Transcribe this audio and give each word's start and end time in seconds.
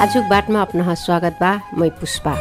आजुक 0.00 0.24
बाटमा 0.24 0.60
अपना 0.62 0.94
स्वागत 0.96 1.34
बा 1.40 1.48
मै 1.78 1.88
पुष्पा। 1.96 2.32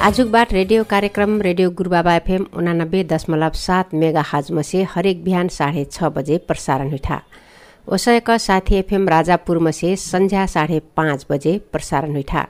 आजुक 0.00 0.28
बाट 0.28 0.52
रेडियो 0.52 0.84
कार्यक्रम 0.92 1.32
रेडियो 1.42 1.70
गुरुबाबा 1.78 2.14
एफएम 2.16 2.46
उनानब्बे 2.56 3.02
दशमलव 3.10 3.58
सात 3.62 3.92
मेगा 3.94 4.22
हाजम 4.28 4.60
से 4.68 4.82
हरेक 4.92 5.22
बिहान 5.24 5.48
साढे 5.56 5.84
छ 5.86 6.08
बजे 6.14 6.38
प्रसारण 6.48 6.88
हुइठा 6.90 7.18
ओसयक 7.88 8.30
साथी 8.46 8.74
एफएम 8.76 9.08
राजापुरमा 9.08 9.70
से 9.80 9.94
संध्या 10.04 10.46
साढे 10.54 10.78
पाँच 10.96 11.26
बजे 11.30 11.52
प्रसारण 11.72 12.12
हुइठा 12.12 12.46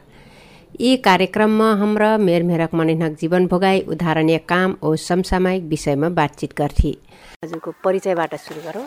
यी 0.81 0.97
कार्यक्रममा 1.09 1.69
हाम्रा 1.83 2.17
मेरमेरक 2.29 2.75
मनिनक 2.75 3.19
जीवन 3.21 3.47
भोगाई 3.49 3.81
उदाहरणीय 3.93 4.39
काम 4.55 4.77
ओ 4.83 4.95
समसामयिक 5.09 5.69
विषयमा 5.75 6.09
बातचित 6.21 6.55
गर्थे। 6.59 6.95
हजुरको 7.45 7.71
परिचयबाट 7.85 8.35
सुरु 8.47 8.61
गरौँ। 8.69 8.87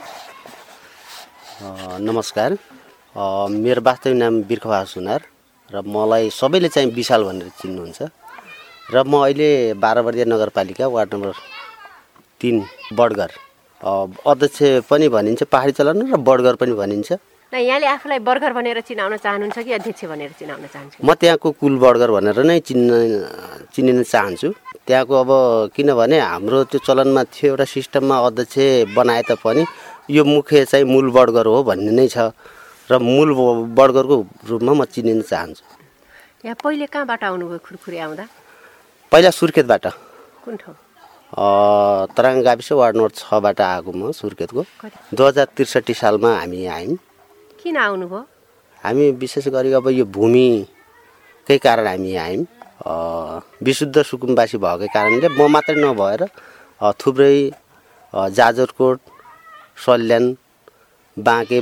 नमस्कार। 2.07 2.57
मेरो 3.17 3.81
वास्तविक 3.81 4.17
नाम 4.17 4.33
बिर्खबहादुर 4.45 4.87
सुनार 4.87 5.21
र 5.73 5.81
मलाई 5.81 6.29
सबैले 6.29 6.69
चाहिँ 6.69 6.93
विशाल 6.93 7.23
भनेर 7.25 7.49
चिन्नुहुन्छ 7.57 8.01
र 8.93 8.95
म 9.09 9.13
अहिले 9.25 9.73
बाह्रवर्दिया 9.73 10.25
नगरपालिका 10.29 10.85
वार्ड 10.85 11.13
नम्बर 11.13 11.33
तिन 12.37 12.55
बडगर 12.93 13.31
अध्यक्ष 13.81 14.85
पनि 14.85 15.09
भनिन्छ 15.09 15.49
पहाडी 15.49 15.71
चलाउनु 15.73 16.13
र 16.13 16.17
बडगर 16.21 16.55
पनि 16.61 16.73
भनिन्छ। 16.77 17.09
यहाँले 17.53 17.87
आफूलाई 17.97 18.19
बर्गर 18.21 18.53
भनेर 18.53 18.79
चिनाउन 18.85 19.17
चाहनुहुन्छ 19.17 19.57
कि 19.65 19.71
अध्यक्ष 19.81 20.05
भनेर 20.05 20.31
चिनाउन 20.37 20.65
चाहनुहुन्छ 20.69 21.01
म 21.01 21.09
त्यहाँको 21.17 21.49
कुल 21.57 21.73
बडगर 21.81 22.09
भनेर 22.21 22.37
नै 22.45 22.59
चिन्न 22.69 22.89
चिनिन 23.73 24.03
चाहन्छु। 24.13 24.49
त्यहाँको 24.85 25.13
अब 25.25 25.31
किनभने 25.73 26.17
हाम्रो 26.21 26.63
त्यो 26.69 26.79
चलनमा 26.85 27.23
थियो 27.33 27.49
एउटा 27.57 27.65
सिस्टममा 27.65 28.15
अध्यक्ष 28.29 28.93
बनाए 28.93 29.21
तापनि 29.25 29.65
यो 30.13 30.21
मुख्य 30.21 30.65
चाहिँ 30.69 30.85
मूल 30.85 31.09
बडगर 31.17 31.45
हो 31.49 31.63
भन्ने 31.65 31.91
नै 31.97 32.07
छ। 32.13 32.29
र 32.91 32.97
मूल 32.99 33.33
ब- 33.35 33.75
बडगरको 33.77 34.15
रूपमा 34.49 34.73
म 34.73 34.85
चिनिन 34.85 35.21
चाहन्छु। 35.21 35.63
यहाँ 36.45 36.55
पहिले 36.63 36.85
कहाँबाट 36.87 37.23
आउनुभयो 37.23 37.59
खुरखुरी 37.65 37.97
आउँदा? 37.97 38.25
पहिला 39.11 39.29
सुर्खेतबाट। 39.29 39.85
कुन 40.43 40.55
ठाउँ? 40.61 40.75
तराङ 42.15 42.35
गाविस 42.47 42.71
वार्ड 42.71 42.95
नम्बर 42.95 43.11
छबाट 43.19 43.59
आएको 43.61 43.91
म 43.91 44.11
सुर्खेतको। 44.15 44.61
दुई 45.13 45.27
हजार 45.27 45.47
त्रिसठी 45.55 45.93
सालमा 45.93 46.31
हामी 46.39 46.65
आयौँ। 46.65 46.95
किन 47.59 47.77
आउनुभयो? 47.77 48.21
हामी 48.83 49.05
विशेष 49.19 49.47
गरी 49.51 49.71
अब 49.75 49.87
यो 49.91 50.05
भूमिकै 50.07 51.57
कारण 51.59 51.87
हामी 51.87 52.15
आयौँ। 52.15 52.45
विशुद्ध 53.67 53.95
सुकुम्बासी 54.07 54.57
भएकै 54.63 54.87
कारणले 54.95 55.27
म 55.27 55.51
मात्रै 55.51 55.75
नभएर 55.75 56.21
थुप्रै 57.01 57.35
जाजरकोट 58.37 58.99
सल्यान 59.83 60.25
बाँके 61.17 61.59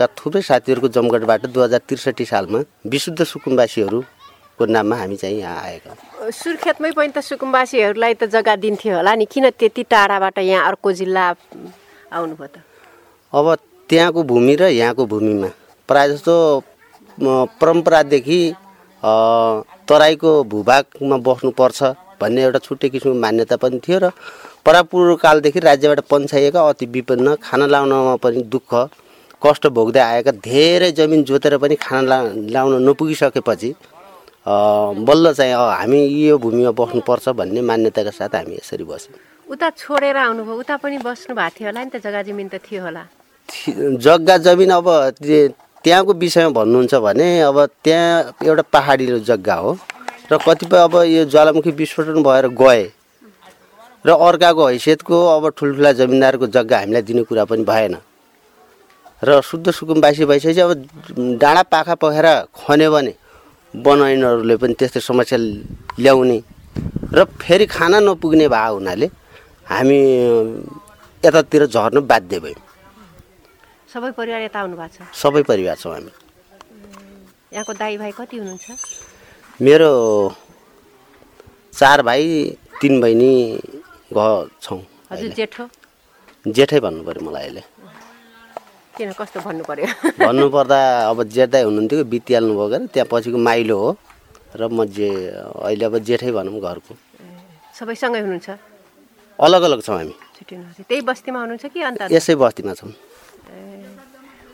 बर्दियाका 0.00 0.16
थुप्रै 0.16 0.42
साथीहरूको 0.42 0.88
जमघटबाट 0.88 1.46
दुई 1.46 1.62
हजार 1.62 1.80
त्रिसठी 1.88 2.24
सालमा 2.24 2.60
विशुद्ध 2.88 3.20
सुकुम्बासीहरूको 3.22 4.64
नाममा 4.66 4.96
हामी 4.96 5.16
चाहिँ 5.16 5.38
यहाँ 5.38 5.60
आएका। 5.60 5.90
सुर्खेतमै 6.32 6.90
पनि 6.96 7.12
त 7.12 7.20
सुकुम्बासीहरूलाई 7.20 8.14
त 8.14 8.24
जग्गा 8.32 8.54
दिन्थ्यो 8.64 8.96
होला 8.96 9.12
नि 9.14 9.24
किन 9.26 9.50
त्यति 9.52 9.82
टाढाबाट 9.92 10.38
यहाँ 10.40 10.64
अर्को 10.68 10.92
जिल्ला 11.00 11.24
आउनुभयो 12.12 12.48
त 12.48 12.56
अब 13.32 13.46
त्यहाँको 13.90 14.20
भूमि 14.24 14.54
र 14.56 14.62
यहाँको 14.72 15.04
भूमिमा 15.06 15.50
प्रायः 15.88 16.08
जस्तो 16.12 16.34
परम्परादेखि 17.60 18.40
तराईको 19.84 20.32
भूभागमा 20.48 21.16
बस्नुपर्छ 21.28 21.80
भन्ने 22.20 22.40
एउटा 22.42 22.58
छुट्टै 22.64 22.88
किसिमको 22.88 23.20
मान्यता 23.20 23.56
पनि 23.60 23.80
थियो 23.84 23.98
र 24.00 24.10
परापूर्व 24.64 25.16
कालदेखि 25.20 25.60
राज्यबाट 25.60 26.00
पन्छाइएका 26.08 26.60
अति 26.68 26.86
विपन्न 26.88 27.36
खाना 27.44 27.66
लाउनमा 27.66 28.16
पनि 28.24 28.42
दुःख 28.48 28.72
कष्ट 29.44 29.66
भोग्दै 29.76 30.00
आएका 30.00 30.32
धेरै 30.44 30.90
जमिन 30.98 31.22
जोतेर 31.28 31.56
पनि 31.62 31.74
खाना 31.80 32.02
ला 32.10 32.18
लाउन 32.54 32.72
नपुगिसकेपछि 32.88 33.70
बल्ल 35.08 35.32
चाहिँ 35.38 35.54
हामी 35.54 36.00
यो 36.28 36.38
भूमिमा 36.44 36.70
बस्नुपर्छ 36.80 37.28
भन्ने 37.40 37.60
मान्यताका 37.70 38.10
साथ 38.10 38.34
हामी 38.36 38.54
यसरी 38.60 38.84
बस्यौँ। 38.84 39.16
उता 39.52 39.68
छोडेर 39.80 40.16
आउनुभयो। 40.16 40.54
उता 40.62 40.76
पनि 40.82 40.98
बस्नु 41.04 41.32
भएको 41.36 41.56
थियो 41.56 41.68
होला 41.68 41.80
नि 41.84 41.90
त 41.90 41.96
जग्गा 42.04 42.22
जमिन 42.28 42.48
त 42.52 42.54
थियो 42.66 42.80
होला। 42.84 43.02
जग्गा 44.06 44.36
जमिन 44.46 44.70
अब 44.80 44.88
त्य- 45.20 45.52
त्यहाँको 45.84 46.12
विषयमा 46.22 46.50
भन्नुहुन्छ 46.58 46.94
भने 47.06 47.28
अब 47.48 47.56
त्यहाँ 47.84 48.46
एउटा 48.46 48.64
पहाडी 48.72 49.06
जग्गा 49.30 49.54
हो 49.54 49.70
र 50.32 50.38
कतिपय 50.46 50.78
अब 50.86 50.94
यो 51.16 51.24
ज्वालामुखी 51.32 51.70
विस्फोटन 51.80 52.22
भएर 52.22 52.46
गए 52.62 52.82
र 54.06 54.08
अर्काको 54.28 54.66
हैसियतको 54.68 55.16
अब 55.36 55.42
ठुल्ठुला 55.58 55.92
जमिनदारको 56.00 56.46
जग्गा 56.56 56.76
हामीलाई 56.78 57.02
दिने 57.02 57.22
कुरा 57.28 57.44
पनि 57.50 57.64
भएन। 57.64 57.96
र 59.22 59.40
शुद्ध 59.44 59.70
सुकुम्बासी 59.70 60.24
भइसकेपछि 60.24 60.60
अब 60.60 60.72
डाँडा 61.40 61.62
पाखा 61.72 61.94
पखेर 62.00 62.26
खन्यो 62.56 62.90
भने 62.90 63.12
बनाइनहरूले 63.74 64.56
पनि 64.56 64.74
त्यस्तै 64.80 65.00
समस्या 65.00 65.38
ल्याउने 66.00 66.38
र 67.12 67.24
फेरि 67.40 67.66
खाना 67.66 67.98
नपुग्ने 68.00 68.48
भए 68.48 68.68
हुनाले 68.72 69.06
हामी 69.68 70.00
यतातिर 71.22 71.66
झर्न 71.66 72.00
बाध्य 72.10 72.38
भयौँ। 72.40 72.62
सबै 73.92 74.10
परिवार 74.16 74.40
यता 74.42 74.58
आउनु 74.60 74.76
भएको 74.80 74.94
छ? 74.96 74.98
सबै 75.12 75.42
परिवार 75.50 75.76
छौँ 75.76 75.92
हामी। 75.92 76.12
यहाँको 77.52 77.72
दाई 77.76 77.96
भाइ 77.98 78.12
कति 78.16 78.36
हुनुहुन्छ? 78.40 78.66
मेरो 79.60 79.90
चार 81.76 82.02
भाइ 82.02 82.24
तिन 82.80 83.00
बहिनी 83.00 83.32
घर 84.16 84.48
छौँ। 84.62 84.80
हजुर 85.12 85.30
जेठो? 85.36 85.64
जेठै 86.46 86.80
भन्नु 86.80 87.02
पऱ्यो 87.04 87.22
मलाई 87.28 87.44
अहिले। 87.44 87.62
किन 88.96 89.12
कस्तो 89.18 89.38
भन्नु 89.40 89.64
पर्यो? 89.64 89.86
भन्नुपर्दा 90.18 90.78
अब 91.10 91.18
जेठै 91.34 91.62
हुनुहुन्थ्यो 91.66 92.04
बितिहाल्नु 92.04 92.52
भयो 92.58 92.68
क्या 92.68 92.78
त्यहाँ 92.94 93.08
पछिको 93.10 93.38
माइलो 93.38 93.76
हो। 93.78 93.90
र 94.50 94.62
म 94.66 94.84
जे 94.90 95.08
अहिले 95.62 95.84
अब 95.86 95.94
जेठै 96.02 96.30
भनौँ 96.34 96.58
घरको। 96.58 96.92
सबै 97.78 97.94
सँगै 97.94 98.20
हुनुहुन्छ? 98.26 98.48
अलग 99.38 99.62
अलग 99.62 99.80
छौँ 99.86 99.96
हामी। 99.98 100.14
त्यही 100.90 101.00
बस्तीमा 101.06 101.38
हुनुहुन्छ 101.40 101.66
कि 101.70 101.80
अन्त? 101.86 102.00
यसै 102.10 102.34
बस्तीमा 102.34 102.74
छौँ। 102.74 102.92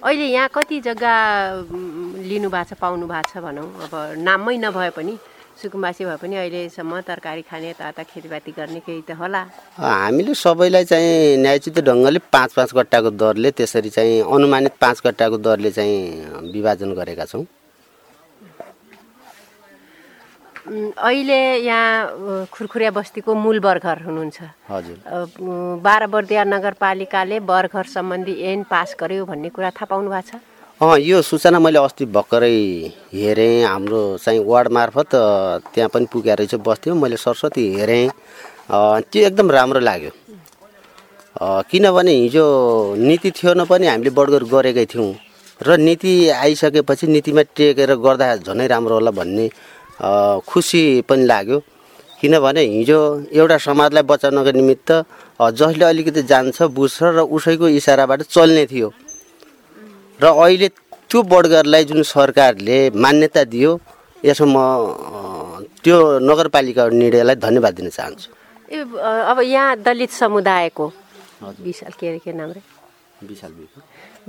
अहिले 0.04 0.26
यहाँ 0.36 0.48
कति 0.52 0.76
जग्गा 0.84 1.14
लिनु 2.28 2.48
भएको 2.52 2.68
छ 2.70 2.72
पाउनु 2.78 3.06
भएको 3.08 3.28
छ 3.32 3.40
भनौँ। 3.40 3.66
अब 3.88 3.92
नाममै 4.20 4.56
नभए 4.62 4.90
पनि 4.94 5.14
सुकुम्बासी 5.56 6.04
भए 6.04 6.16
पनि 6.20 6.36
अहिलेसम्म 6.36 7.00
तरकारी 7.08 7.42
खाने 7.48 7.70
यताउता 7.70 8.02
खेतीपाती 8.12 8.52
गर्ने 8.52 8.80
केही 8.84 9.02
त 9.08 9.16
होला। 9.16 9.42
हामीले 9.80 10.34
सबैलाई 10.36 10.84
चाहिँ 10.84 11.36
न्यायचित 11.40 11.78
ढङ्गले 11.80 12.20
पाँच 12.28 12.50
पाँच 12.56 12.70
कट्टाको 12.76 13.10
दरले 13.16 13.50
त्यसरी 13.56 13.90
चाहिँ 13.90 14.20
अनुमानित 14.36 14.74
पाँच 14.80 15.00
कट्टाको 15.00 15.36
दरले 15.40 15.70
चाहिँ 15.72 16.52
विभाजन 16.52 16.92
गरेका 16.92 17.24
छौँ। 17.24 17.44
अहिले 20.66 21.40
यहाँ 21.62 22.46
खुरखुरिया 22.52 22.90
बस्तीको 22.90 23.34
मूल 23.34 23.58
बर्घर 23.62 24.02
हुनुहुन्छ। 24.02 24.38
हजुर। 24.70 24.98
बाह्र 25.80 26.06
बर्दिया 26.10 26.44
नगरपालिकाले 26.44 27.38
बर्घर 27.40 27.86
सम्बन्धी 27.86 28.34
ऐन 28.50 28.62
पास 28.66 28.96
गर्यो 29.00 29.24
भन्ने 29.24 29.48
कुरा 29.54 29.70
थाहा 29.70 29.86
पाउनु 29.86 30.10
भएको 30.10 30.26
छ। 30.26 30.42
अँ 30.80 30.98
यो 31.00 31.20
सूचना 31.24 31.58
मैले 31.58 31.78
अस्ति 31.78 32.04
भर्खरै 32.12 32.52
हेरेँ। 33.08 33.64
हाम्रो 33.64 34.00
चाहिँ 34.20 34.40
वार्ड 34.44 34.68
मार्फत 34.76 35.08
त्यहाँ 35.72 35.88
पनि 35.88 36.06
पुगेको 36.12 36.36
रहेछ 36.36 36.54
बस्तीमा 36.60 36.96
मैले 37.00 37.16
सरस्वती 37.16 37.64
हेरेँ। 37.74 38.08
त्यो 39.08 39.22
एकदम 39.26 39.50
राम्रो 39.56 39.80
लाग्यो। 39.80 40.10
किनभने 41.72 42.12
हिजो 42.12 42.44
नीति 43.00 43.30
थियो 43.32 43.54
न 43.56 43.64
पनि 43.64 43.86
हामीले 43.88 44.10
बडगर 44.12 44.44
गरेकै 44.52 44.84
थियौँ। 44.92 45.14
र 45.64 45.76
नीति 45.80 46.12
आइसकेपछि 46.44 47.06
नीतिमा 47.08 47.42
टेकेर 47.56 47.94
गर्दा 47.96 48.36
झनै 48.44 48.66
राम्रो 48.68 48.94
होला 49.00 49.10
भन्ने 49.16 49.48
खुसी 50.44 51.00
पनि 51.08 51.24
लाग्यो। 51.24 51.58
किनभने 52.20 52.62
हिजो 52.76 53.00
एउटा 53.32 53.56
समाजलाई 53.64 54.04
बचाउनको 54.12 54.52
निमित्त 54.60 54.92
जसले 55.40 55.84
अलिकति 55.88 56.22
जान्छ 56.28 56.62
बुझ्छ 56.68 57.02
र 57.16 57.24
उसैको 57.32 57.68
इसाराबाट 57.80 58.22
चल्ने 58.28 58.66
थियो। 58.68 58.92
र 60.16 60.24
अहिले 60.24 60.68
त्यो 61.12 61.22
बडगरलाई 61.28 61.84
जुन 61.84 62.02
सरकारले 62.02 62.78
मान्यता 62.96 63.42
दियो 63.52 63.72
यसमा 64.24 64.48
म 64.48 65.68
त्यो 65.84 65.96
नगरपालिका 66.24 66.82
निर्णयलाई 66.88 67.36
धन्यवाद 67.36 67.74
दिन 67.76 67.88
चाहन्छु। 67.92 68.28
ए 68.72 68.80
अब 69.30 69.38
यहाँ 69.44 69.76
दलित 69.84 70.10
समुदायको 70.10 70.86
विशाल 71.60 71.92
के 72.00 72.08
अरे 72.08 72.18
के 72.24 72.32
नाम 72.32 72.50
रे? 72.56 72.60
विशाल 73.28 73.52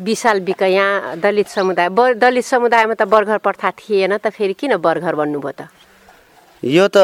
विशाल 0.04 0.40
विक 0.44 0.62
यहाँ 0.64 1.16
दलित 1.24 1.48
समुदाय 1.48 1.90
बर 1.96 2.14
दलित 2.20 2.46
समुदायमा 2.46 2.94
त 3.00 3.08
बर्घर 3.08 3.38
प्रथा 3.40 3.72
थिएन 3.80 4.18
त 4.20 4.28
फेरि 4.36 4.54
किन 4.60 4.76
बर्घर 4.84 5.16
भन्नुभयो 5.16 5.52
त? 5.56 5.72
यो 6.64 6.88
त 6.92 6.98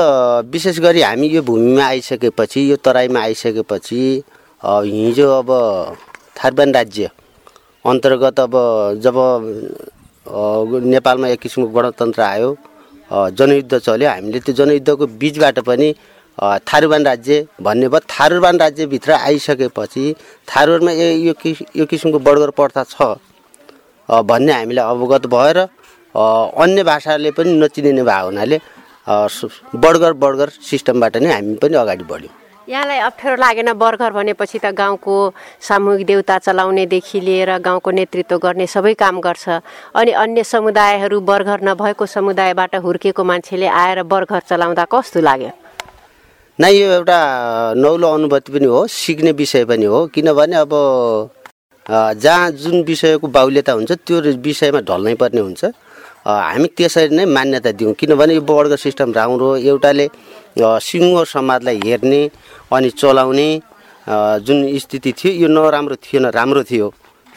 विशेष 0.52 0.80
गरी 0.84 1.02
हामी 1.08 1.28
यो 1.32 1.42
भूमिमा 1.42 1.86
आइसकेपछि 1.88 2.70
यो 2.70 2.76
तराईमा 2.84 3.20
आइसकेपछि 3.32 4.04
हिजो 4.60 5.28
अब 5.40 5.50
थारबान 6.36 6.74
राज्य 6.76 7.10
अन्तर्गत 7.86 8.40
अब 8.40 8.54
जब 9.04 9.16
नेपालमा 10.94 11.28
एक 11.28 11.40
किसिमको 11.40 11.70
गणतन्त्र 11.76 12.22
आयो 12.22 12.50
जनयुद्ध 13.38 13.78
चल्यो 13.78 14.10
हामीले 14.10 14.40
त्यो 14.40 14.54
जनयुद्धको 14.60 15.06
बिचबाट 15.22 15.60
पनि 15.68 15.90
अ, 16.38 16.58
थारुबान 16.68 17.06
राज्य 17.06 17.46
भन्ने 17.62 17.88
भयो। 17.88 18.00
थारुबान 18.10 18.58
राज्यभित्र 18.60 19.12
आइसकेपछि 19.14 20.04
थारुबानमा 20.48 20.92
ए 20.92 21.12
यो 21.28 21.34
किस 21.42 21.58
यो 21.78 21.86
किसिमको 21.86 22.20
बडगर 22.28 22.50
प्रथा 22.60 22.84
छ 22.90 23.20
भन्ने 24.10 24.54
हामीलाई 24.54 24.86
अवगत 24.94 25.26
भएर 25.36 25.58
अन्य 26.64 26.84
भाषाले 26.84 27.32
पनि 27.38 27.52
नचिनिने 27.60 28.04
भएको 28.04 28.26
हुनाले 28.26 28.58
बर्गर 29.84 30.14
बर्गर 30.24 30.50
सिस्टमबाट 30.70 31.18
नै 31.18 31.34
हामी 31.34 31.56
पनि 31.62 31.76
अगाडि 31.84 32.04
बढ्यौँ। 32.12 32.34
यहाँलाई 32.64 32.98
अप्ठ्यारो 33.04 33.36
लागेन 33.36 33.72
बर्गर 33.76 34.12
भनेपछि 34.16 34.60
त 34.64 34.72
गाउँको 34.72 35.16
सामूहिक 35.60 36.06
देउता 36.08 36.38
चलाउनेदेखि 36.48 37.20
लिएर 37.20 37.60
गाउँको 37.60 37.92
नेतृत्व 37.92 38.38
गर्ने 38.40 38.68
सबै 38.72 38.94
काम 38.96 39.20
गर्छ। 39.20 39.60
अनि 39.92 40.12
अन्य 40.16 40.44
समुदायहरू 40.48 41.20
बर्गर 41.28 41.60
नभएको 41.60 42.06
समुदायबाट 42.08 42.76
हुर्केको 42.80 43.24
मान्छेले 43.24 43.68
आएर 43.68 44.04
बर्गर 44.08 44.42
चलाउँदा 44.48 44.86
कस्तो 44.88 45.20
लाग्यो? 45.20 45.52
न 46.60 46.64
यो 46.72 46.88
एउटा 47.04 47.20
नौलो 47.84 48.08
अनुभूति 48.08 48.52
पनि 48.56 48.66
हो 48.66 48.88
सिक्ने 48.88 49.32
विषय 49.36 49.66
पनि 49.68 49.86
हो। 49.86 50.08
किनभने 50.16 50.56
अब 50.56 50.72
जहाँ 52.16 52.52
जुन 52.64 52.84
विषयको 52.88 53.28
बाहुल्यता 53.28 53.72
हुन्छ 53.76 53.92
त्यो 54.08 54.40
विषयमा 54.40 54.80
ढल्नै 54.88 55.16
पर्ने 55.20 55.42
हुन्छ। 55.42 55.64
हामी 56.24 56.68
त्यसरी 56.80 57.12
नै 57.12 57.26
मान्यता 57.28 57.72
दिउँ। 57.76 57.94
किनभने 58.00 58.34
यो 58.34 58.42
वर्ग 58.48 58.76
सिस्टम 58.80 59.12
राम्रो 59.12 59.56
एउटाले 59.68 60.08
सिङ्गो 60.58 61.24
समाजलाई 61.26 61.80
हेर्ने 61.86 62.22
अनि 62.74 62.90
चलाउने 63.02 63.48
जुन 64.46 64.60
स्थिति 64.80 65.12
थियो 65.20 65.32
यो 65.42 65.48
नराम्रो 65.48 65.96
थिएन 66.06 66.26
राम्रो 66.38 66.64
थियो 66.70 66.88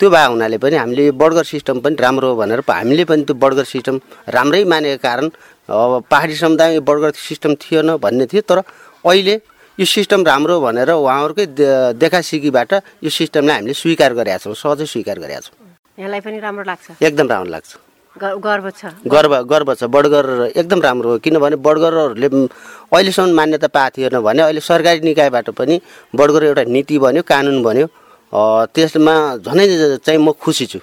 त्यो 0.01 0.09
भए 0.11 0.27
हुनाले 0.27 0.59
पनि 0.61 0.77
हामीले 0.77 1.07
यो 1.07 1.13
बर्गर 1.23 1.45
सिस्टम 1.45 1.81
पनि 1.81 1.97
राम्रो 1.97 2.29
हो 2.31 2.37
भनेर 2.37 2.61
हामीले 2.69 3.05
पनि 3.09 3.23
त्यो 3.25 3.35
बर्गर 3.45 3.65
सिस्टम 3.65 4.01
राम्रै 4.29 4.65
मानेको 4.73 5.03
कारण 5.03 5.27
अब 5.69 6.05
पाहाडी 6.11 6.35
समुदायमा 6.37 6.75
यो 6.75 6.81
बर्गर 6.91 7.13
सिस्टम 7.17 7.55
थिएन 7.63 7.97
भन्ने 8.05 8.27
थियो 8.33 8.43
तर 8.45 8.59
अहिले 8.61 9.35
यो 9.79 9.87
सिस्टम 9.87 10.25
राम्रो 10.27 10.61
भनेर 10.61 10.91
उहाँहरूकै 10.91 11.47
देखासिकीबाट 12.03 12.73
यो 13.05 13.11
सिस्टमलाई 13.11 13.57
हामीले 13.57 13.75
स्वीकार 13.83 14.12
गरेका 14.21 14.39
छौँ 14.45 14.55
सहजै 14.55 14.87
स्वीकार 14.93 15.19
गरेका 15.25 15.41
छौँ। 15.47 15.57
यहाँलाई 16.01 16.21
पनि 16.21 16.39
राम्रो 16.45 16.65
लाग्छ। 16.65 17.03
एकदम 17.03 17.27
राम्रो 17.29 17.51
लाग्छ। 17.57 17.86
गर्व 18.21 18.71
छ। 18.71 18.85
गर्व 19.07 19.33
गर्व 19.53 19.75
छ। 19.75 19.85
बर्गर 19.85 20.53
एकदम 20.57 20.81
राम्रो 20.83 21.09
हो। 21.11 21.19
किनभने 21.19 21.57
बर्गरहरूले 21.57 22.29
म- 22.29 22.49
अहिलेसम्म 22.93 23.35
मान्यता 23.37 23.69
पाएको 23.69 23.95
थिएन 23.97 24.21
भने 24.21 24.43
अहिले 24.43 24.61
सरकारी 24.61 25.01
निकायबाट 25.01 25.51
पनि 25.59 25.81
बर्गर 26.15 26.43
एउटा 26.45 26.65
नीति 26.65 26.99
बन्यो 26.99 27.23
कानुन 27.23 27.63
बन्यो। 27.63 27.87
त्यसमा 28.75 29.15
झनै 29.45 29.67
चाहिँ 30.07 30.21
म 30.21 30.33
खुसी 30.33 30.67
छु। 30.67 30.79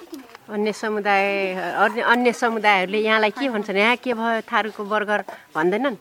अन्य 0.54 0.72
समुदाय 0.72 1.24
अन्य 1.84 2.00
अन्य 2.02 2.32
समुदायहरूले 2.32 2.98
यहाँलाई 2.98 3.30
के 3.30 3.48
भन्छन्? 3.48 3.76
यहाँ 3.76 3.96
के 3.96 4.12
भयो 4.14 4.40
थारूको 4.46 4.84
बर्गर 4.84 5.20
भन्दैनन्? 5.56 5.96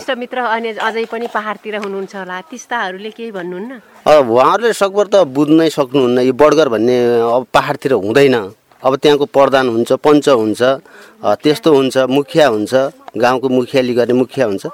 इष्टमित्र 0.00 0.38
अनि 0.38 0.68
अझै 0.80 1.04
पनि 1.12 1.26
पहाडतिर 1.30 1.76
हुनुहुन्छ 1.76 2.16
होला। 2.16 2.40
तिस्ताहरूले 2.50 3.10
केही 3.10 3.30
भन्नुहुन्न? 3.30 3.72
उहाँहरूले 4.08 4.72
सकभर 4.72 5.06
त 5.12 5.14
बुझ्नै 5.36 5.68
सक्नुहुन्न। 5.70 6.18
यो 6.24 6.32
बर्गर 6.32 6.68
भन्ने 6.68 6.96
अब 7.20 7.46
पाहाडतिर 7.54 7.92
हुँदैन। 7.92 8.36
अब 8.82 8.96
त्यहाँको 8.96 9.26
प्रधान 9.26 9.68
हुन्छ 9.68 9.92
पञ्च 10.04 10.28
हुन्छ 10.28 10.62
त्यस्तो 11.42 11.74
हुन्छ 11.74 11.96
मुखिया 12.08 12.46
हुन्छ 12.48 12.74
गाउँको 13.16 13.48
मुखियाली 13.48 13.94
गर्ने 13.94 14.14
मुखिया 14.14 14.46
हुन्छ। 14.46 14.66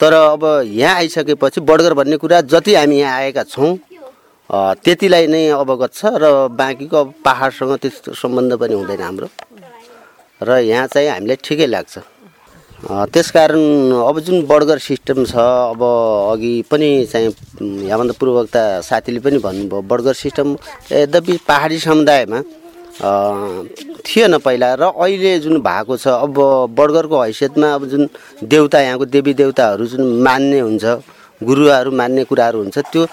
तर 0.00 0.12
अब 0.12 0.44
यहाँ 0.66 0.96
आइसकेपछि 0.96 1.60
बर्गर 1.60 1.94
भन्ने 1.94 2.16
कुरा 2.16 2.40
जति 2.48 2.74
हामी 2.74 2.98
यहाँ 3.00 3.16
आएका 3.18 3.42
छौँ 3.44 3.76
त्यतिलाई 4.84 5.26
नै 5.26 5.48
अवगत 5.60 5.92
छ 5.94 6.04
र 6.22 6.48
बाँकीको 6.52 6.96
अब 6.96 7.12
पाहाडसँग 7.24 7.72
त्यस्तो 7.82 8.12
सम्बन्ध 8.12 8.52
पनि 8.60 8.74
हुँदैन 8.74 9.00
हाम्रो। 9.00 9.28
र 10.42 10.58
यहाँ 10.58 10.86
चाहिँ 10.88 11.08
हामीलाई 11.08 11.36
ठिकै 11.44 11.66
लाग्छ। 11.66 11.98
त्यसकारण 12.82 13.62
अब 13.94 14.18
जुन 14.26 14.42
बर्गर 14.46 14.78
सिस्टम 14.82 15.24
छ 15.24 15.36
अब 15.70 15.82
अघि 16.34 16.52
पनि 16.70 16.90
चाहिँ 17.06 17.28
यहाँभन्दा 17.86 18.14
पूर्ववक्ता 18.18 18.62
साथीले 18.82 19.20
पनि 19.22 19.38
भन्नुभयो 19.38 19.80
बर्गर 19.86 20.14
सिस्टम 20.18 20.56
यद्यपि 20.90 21.38
पाहाडी 21.46 21.78
समुदायमा 21.78 22.40
थिएन 23.02 24.38
पहिला 24.38 24.74
र 24.74 24.82
अहिले 24.94 25.38
जुन 25.42 25.60
भएको 25.60 25.96
छ 25.96 26.06
अब 26.22 26.34
बर्गरको 26.70 27.22
हैसियतमा 27.22 27.74
अब 27.74 27.82
जुन 27.90 28.08
देउता 28.46 28.80
यहाँको 28.80 29.04
देवी 29.10 29.34
देवताहरू 29.34 29.86
जुन 29.86 30.22
मान्ने 30.22 30.60
हुन्छ 30.60 30.84
गुरुवाहरू 31.42 31.90
मान्ने 31.90 32.22
कुराहरू 32.30 32.58
हुन्छ 32.62 32.78
त्यो 32.78 33.06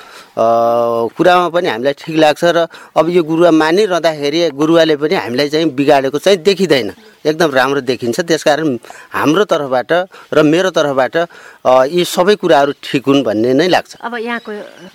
कुरामा 1.17 1.47
पनि 1.49 1.67
हामीलाई 1.67 1.93
ठिक 1.97 2.15
लाग्छ 2.15 2.43
र 2.45 2.67
अब 2.93 3.09
यो 3.09 3.23
गुरुवा 3.25 3.51
मानिरहँदाखेरि 3.51 4.49
गुरुवाले 4.53 4.95
पनि 5.01 5.15
हामीलाई 5.15 5.49
चाहिँ 5.49 5.69
बिगाडेको 5.73 6.17
चाहिँ 6.21 6.37
देखिँदैन। 6.45 6.93
एकदम 7.25 7.49
राम्रो 7.51 7.81
देखिन्छ। 7.81 8.19
त्यसकारण 8.21 8.77
हाम्रो 9.11 9.43
तर्फबाट 9.49 9.91
र 10.33 10.37
मेरो 10.45 10.69
तर्फबाट 10.69 11.15
यी 11.89 12.05
सबै 12.05 12.35
कुराहरू 12.37 12.71
ठिक 12.77 13.03
हुन् 13.09 13.23
भन्ने 13.25 13.53
नै 13.57 13.67
लाग्छ। 13.67 13.97
अब 13.97 14.13
यहाँको 14.21 14.51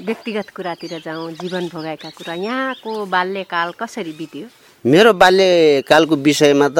व्यक्तिगत 0.06 0.48
कुरातिर 0.56 1.02
जाउँ 1.04 1.32
जीवन 1.42 1.68
भोगाएका 1.74 2.10
कुरा 2.14 2.34
यहाँको 2.38 2.90
बाल्यकाल 3.10 3.68
कसरी 3.82 4.12
बित्यो? 4.14 4.46
मेरो 4.84 5.12
बाल्यकालको 5.16 6.16
विषयमा 6.20 6.68
त 6.76 6.78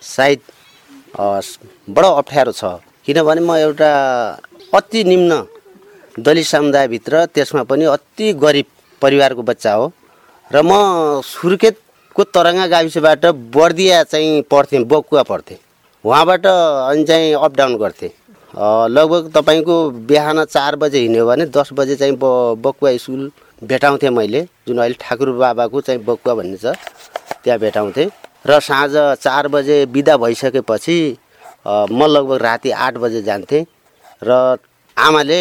सायद 0.00 0.40
बडो 1.92 2.10
अप्ठ्यारो 2.16 2.52
छ। 2.52 2.80
किनभने 3.04 3.40
म 3.44 3.56
एउटा 3.60 3.90
अति 4.72 5.04
निम्न 5.04 5.32
दलित 6.16 6.46
समुदायभित्र 6.46 7.24
त्यसमा 7.36 7.62
पनि 7.68 7.84
अति 7.92 8.32
गरिब 8.40 8.66
परिवारको 9.02 9.42
बच्चा 9.52 9.72
हो। 9.72 9.92
र 10.50 10.62
म 10.64 11.20
सुर्खेतको 11.20 12.24
तरङ्गा 12.32 12.66
गाविसबाट 12.72 13.26
बर्दिया 13.52 14.02
चाहिँ 14.08 14.40
पढ्थेँ 14.48 14.84
बकुवा 14.88 15.22
पढ्थेँ। 15.28 15.60
वहाँबाट 16.04 16.46
अनि 16.46 17.04
चाहिँ 17.04 17.34
अप 17.36 17.52
डाउन 17.56 17.76
गर्थेँ। 17.76 18.10
लगभग 18.96 19.30
तपाईँको 19.36 19.76
बिहान 20.08 20.44
चार 20.48 20.76
बजे 20.80 20.98
हिँड्यो 21.04 21.26
भने 21.26 21.44
दस 21.52 21.68
बजे 21.76 21.96
चाहिँ 22.00 22.16
ब 22.16 22.56
बकुवा 22.64 22.96
स्कुल 22.96 23.30
भेटाउँथेँ 23.62 24.10
मैले 24.10 24.42
जुन 24.68 24.78
अहिले 24.78 24.96
ठाकुर 25.00 25.30
बाबाको 25.36 25.80
चाहिँ 25.80 26.00
बकुवा 26.04 26.34
भन्ने 26.34 26.56
छ 26.56 26.72
त्यहाँ 27.44 27.58
भेटाउँथेँ। 27.60 28.08
र 28.46 28.60
साँझ 28.60 29.20
चार 29.20 29.48
बजे 29.48 29.84
बिदा 29.92 30.16
भइसकेपछि 30.16 30.96
म 31.68 32.00
लगभग 32.08 32.40
राति 32.40 32.70
आठ 32.70 32.94
बजे 32.96 33.22
जान्थेँ। 33.22 33.64
र 34.24 34.56
आमाले 34.96 35.40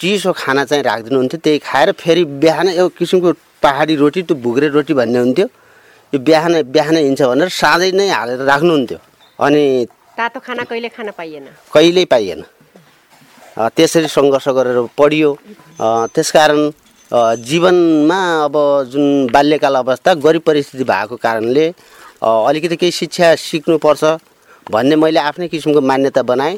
चिसो 0.00 0.32
खाना 0.32 0.64
चाहिँ 0.64 0.82
राखिदिनुहुन्थ्यो 0.82 1.38
त्यही 1.38 1.58
खाएर 1.58 1.92
फेरि 1.94 2.24
बिहान 2.42 2.68
एउटा 2.68 2.96
किसिमको 2.98 3.32
पहाडी 3.62 3.94
रोटी 3.96 4.22
त्यो 4.26 4.36
भुग्रे 4.42 4.68
रोटी 4.74 4.94
भन्ने 4.94 5.18
हुन्थ्यो। 5.18 5.46
यो 6.12 6.18
बिहान 6.18 6.62
बिहान 6.66 6.96
हिँड्छ 6.96 7.22
भनेर 7.22 7.48
साँझै 7.48 7.90
नै 7.94 8.08
हालेर 8.10 8.42
राख्नुहुन्थ्यो। 8.42 8.98
अनि 9.38 9.86
तातो 10.18 10.40
खाना 10.42 10.64
कहिले 10.66 10.88
खान 10.90 11.10
पाइएन? 11.14 11.46
कहिल्यै 11.74 12.04
पाइएन। 12.10 12.42
त्यसरी 13.76 14.08
सङ्घर्ष 14.08 14.48
गरेर 14.56 14.78
पढियो। 14.98 15.30
त्यसकारण 16.14 16.60
जीवनमा 17.12 18.18
अब 18.44 18.54
जुन 18.90 19.26
बाल्यकाल 19.32 19.74
अवस्था 19.74 20.14
गरिब 20.24 20.42
परिस्थिति 20.46 20.84
भएको 20.84 21.16
कारणले 21.16 21.66
अलिकति 22.22 22.76
केही 22.76 22.92
शिक्षा 22.92 23.34
सिक्नुपर्छ 23.34 24.04
भन्ने 24.70 24.96
मैले 24.96 25.20
आफ्नै 25.20 25.48
किसिमको 25.48 25.80
मान्यता 25.80 26.22
बनाएँ 26.22 26.56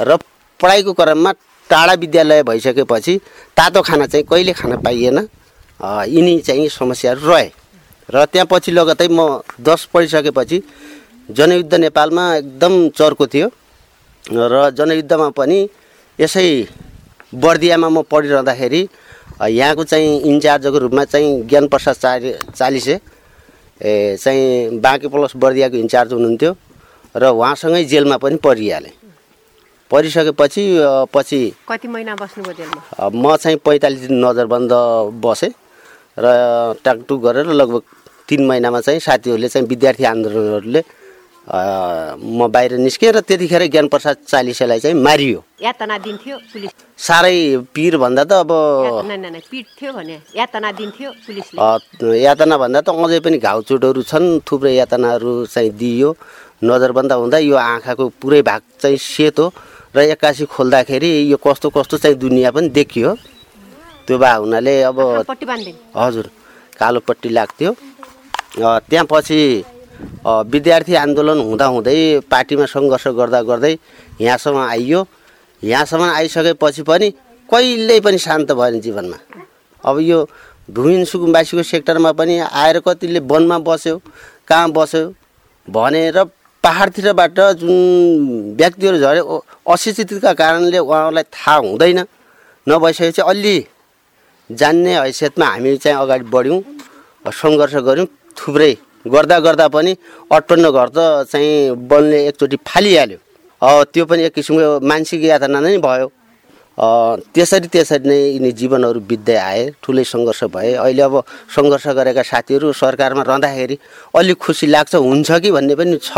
र 0.00 0.16
पढाइको 0.60 0.92
क्रममा 0.92 1.32
टाढा 1.70 1.94
विद्यालय 2.00 2.42
भइसकेपछि 2.42 3.16
तातो 3.56 3.82
खाना 3.82 4.06
चाहिँ 4.06 4.24
कहिले 4.24 4.52
खान 4.52 4.76
पाइएन। 4.82 5.18
यिनी 6.08 6.38
चाहिँ 6.48 6.68
समस्याहरू 6.68 7.28
रहे। 7.28 7.50
र 8.08 8.24
त्यहाँ 8.32 8.46
पछि 8.50 8.72
लगतै 8.72 9.08
म 9.10 9.40
दस 9.60 9.84
पढिसकेपछि 9.92 10.62
जनयुद्ध 11.28 11.74
नेपालमा 11.74 12.24
एकदम 12.36 12.88
चर्को 12.96 13.26
थियो 13.26 13.50
र 14.24 14.70
जनयुद्धमा 14.78 15.28
पनि 15.36 15.58
यसै 16.18 16.46
बर्दियामा 17.34 17.88
म 17.88 18.02
पढिरहँदाखेरि 18.10 18.82
यहाँको 19.40 19.84
चाहिँ 19.84 20.20
इन्चार्जको 20.20 20.78
रूपमा 20.78 21.04
चाहिँ 21.04 21.42
ज्ञान 21.48 21.68
प्रसाद 21.68 21.96
चालि 21.96 22.32
चालिसे 22.54 23.00
ए 23.80 24.16
चाहिँ 24.20 24.78
बाँके 24.80 25.08
प्लस 25.08 25.32
बर्दियाको 25.36 25.76
इन्चार्ज 25.76 26.12
हुनुहुन्थ्यो 26.12 26.52
र 27.16 27.24
उहाँसँगै 27.26 27.84
जेलमा 27.84 28.16
पनि 28.20 28.36
परिहालेँ। 28.36 28.92
परिसकेपछि 29.90 30.64
पछि 31.14 31.40
कति 31.68 31.88
महिना 31.88 32.14
बस्नुभयो 32.14 32.54
जेलमा? 32.54 33.08
म 33.08 33.36
चाहिँ 33.36 33.58
पैँतालिस 33.64 34.00
दिन 34.06 34.24
नजरबन्द 34.24 34.72
बसेँ 35.24 35.52
र 36.18 36.26
टाकटुक 36.84 37.20
गरेर 37.22 37.46
लगभग 37.50 37.82
तिन 38.28 38.46
महिनामा 38.46 38.80
चाहिँ 38.80 39.00
साथीहरूले 39.00 39.48
चाहिँ 39.48 39.66
विद्यार्थी 39.66 40.04
आन्दोलनहरूले 40.04 40.82
म 41.50 42.46
बाहिर 42.46 42.72
निस्केँ 42.78 43.10
र 43.10 43.20
त्यतिखेर 43.26 43.62
ज्ञान 43.74 43.86
प्रसाद 43.90 44.16
चालिसेलाई 44.30 44.80
चाहिँ 44.80 44.96
मारियो। 45.02 45.38
यातना 45.62 45.98
दिन्थ्यो 45.98 46.36
पुलिस। 46.52 46.70
साह्रै 46.94 47.34
पिर 47.74 47.96
भन्दा 47.98 48.24
त 48.24 48.32
अब 48.46 48.50
पिट्थ्यो 49.50 49.90
भने 49.92 50.16
यातना 50.30 50.70
दिन्थ्यो 50.78 51.10
पुलिसले। 51.26 51.58
अ, 51.58 51.66
यातना 52.22 52.54
भन्दा 52.62 52.80
त 52.86 52.88
अझै 52.94 53.18
पनि 53.26 53.38
घाउचोटहरू 53.42 54.02
छन् 54.06 54.46
थुप्रै 54.46 54.74
यातनाहरू 54.78 55.32
चाहिँ 55.50 55.70
दिइयो। 55.74 56.10
नजरबन्द 56.62 57.12
हुँदा 57.18 57.38
यो 57.50 57.56
आँखाको 57.56 58.04
पुरै 58.20 58.40
भाग 58.46 58.62
चाहिँ 58.78 58.96
सेतो 58.96 59.44
र 59.96 59.98
एक्कासी 60.14 60.44
खोल्दाखेरि 60.54 61.10
यो 61.32 61.36
कस्तो 61.42 61.68
कस्तो 61.74 61.96
चाहिँ 61.98 62.16
दुनियाँ 62.16 62.52
पनि 62.54 62.68
देखियो। 62.78 63.10
त्यो 64.06 64.16
भए 64.22 64.36
हुनाले 64.38 64.74
अब 64.86 64.98
हजुर 65.98 66.26
कालो 66.78 67.00
पट्टी 67.08 67.28
लाग्थ्यो। 67.28 67.70
त्यहाँ 68.86 69.06
पछि 69.10 69.40
विद्यार्थी 70.26 70.94
आन्दोलन 70.94 71.38
हुँदाहुँदै 71.40 71.98
पार्टीमा 72.30 72.66
सङ्घर्ष 72.66 73.06
गर्दा 73.18 73.40
गर्दै 73.42 73.74
यहाँसम्म 74.20 74.58
आइयो। 74.58 75.00
यहाँसम्म 75.62 76.04
आइसकेपछि 76.04 76.82
पनि 76.82 77.08
कहिल्यै 77.48 78.00
पनि 78.00 78.18
शान्त 78.18 78.52
भएन 78.52 78.80
जीवनमा। 78.80 79.16
अब 79.84 79.98
यो 80.00 80.18
भूमिहीन 80.68 81.04
सुकुम्बासीको 81.04 81.62
सेक्टरमा 81.62 82.12
पनि 82.12 82.38
आएर 82.38 82.78
कतिले 82.86 83.20
वनमा 83.30 83.58
बस्यो 83.66 83.96
कहाँ 84.48 84.70
बस्यो 84.72 85.02
भनेर 85.68 86.16
पाहाडतिरबाट 86.64 87.40
जुन 87.60 88.54
व्यक्तिहरू 88.58 88.98
झरे 88.98 89.20
अशिक्षितका 89.72 90.32
कारणले 90.32 90.78
उहाँहरूलाई 90.78 91.24
थाहा 91.32 91.56
हुँदैन। 91.56 91.98
नभइसकेपछि 92.66 93.22
अलि 93.22 93.56
जान्ने 94.50 94.94
हैसियतमा 94.98 95.46
हामी 95.46 95.76
चाहिँ 95.76 95.98
अगाडि 95.98 96.24
बढ्यौँ 96.30 96.60
सङ्घर्ष 97.32 97.74
गऱ्यौँ 97.88 98.06
थुप्रै 98.38 98.74
गर्दा 99.04 99.38
गर्दा 99.40 99.66
पनि 99.68 99.92
अठपन्न 100.32 100.70
घर 100.70 100.88
त 100.96 100.98
चाहिँ 101.32 101.76
बलले 101.90 102.18
एकचोटि 102.28 102.56
फालिहाल्यो। 102.68 103.18
त्यो 103.92 104.04
पनि 104.04 104.22
एक 104.28 104.34
किसिमको 104.34 104.80
मानसिक 104.84 105.20
यातना 105.24 105.60
नै 105.60 105.78
भयो। 105.78 106.08
त्यसरी 107.34 107.68
त्यसरी 107.68 108.08
नै 108.08 108.18
यिनी 108.40 108.50
जीवनहरू 108.56 109.00
बित्दै 109.04 109.36
आए 109.36 109.62
ठुलै 109.84 110.04
सङ्घर्ष 110.04 110.40
भए। 110.54 110.72
अहिले 110.80 111.02
अब 111.02 111.14
सङ्घर्ष 111.56 111.86
गरेका 111.98 112.22
साथीहरू 112.24 112.72
सरकारमा 112.72 113.22
रहँदाखेरि 113.28 113.76
अलिक 114.16 114.36
खुसी 114.40 114.66
लाग्छ 114.66 114.94
हुन्छ 114.96 115.28
कि 115.44 115.50
भन्ने 115.52 115.74
पनि 115.76 115.96
छ। 116.00 116.10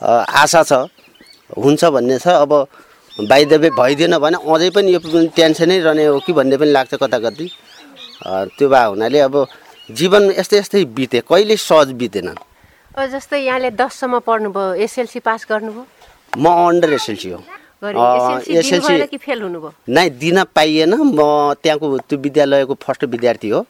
आशा 0.00 0.62
छ 0.64 0.72
हुन्छ 1.64 1.82
भन्ने 1.84 2.18
छ। 2.18 2.26
अब 2.44 2.52
बाइदबे 3.30 3.68
भइदिएन 3.78 4.16
भने 4.18 4.36
अझै 4.42 4.70
पनि 4.76 4.88
यो 4.92 5.00
टेन्सनै 5.36 5.78
रहने 5.86 6.04
हो 6.08 6.18
कि 6.24 6.32
भन्ने 6.32 6.56
पनि 6.56 6.70
लाग्छ 6.72 6.94
कता 7.02 7.18
कति 7.24 7.46
त्यो 8.56 8.68
भए 8.68 8.86
हुनाले 8.90 9.18
अब 9.28 9.34
जीवन 9.90 10.30
यस्तै 10.38 10.58
यस्तै 10.58 10.84
बिते 10.96 11.20
कहिले 11.28 11.56
सहज 11.60 11.92
बितेन? 12.00 12.28
जस्तै 13.12 13.38
यहाँले 13.44 13.70
दससम्म 13.76 14.18
पढ्नुभयो 14.24 14.74
एसएलसी 14.80 15.20
पास 15.20 15.46
गर्नुभयो? 15.50 15.84
म 16.38 16.44
अन्डर 16.72 16.92
एसएलसी 16.92 17.30
हो। 17.30 17.40
एसएलसी 17.84 19.16
फेल 19.20 19.42
हुनुभयो? 19.42 19.70
नै 19.88 20.08
दिन 20.16 20.44
पाइएन। 20.56 20.94
म 20.94 21.52
त्यहाँको 21.60 21.86
त्यो 22.08 22.16
विद्यालयको 22.18 22.74
फर्स्ट 22.80 23.04
विद्यार्थी 23.12 23.48
हो। 23.50 23.60